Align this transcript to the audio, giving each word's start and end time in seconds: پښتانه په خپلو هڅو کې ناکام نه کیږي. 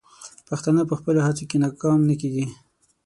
پښتانه 0.47 0.81
په 0.89 0.95
خپلو 0.99 1.19
هڅو 1.27 1.43
کې 1.49 1.57
ناکام 1.63 1.99
نه 2.09 2.15
کیږي. 2.21 2.45